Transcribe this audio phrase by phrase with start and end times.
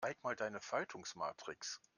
[0.03, 1.79] Zeig mal deine Faltungsmatrix.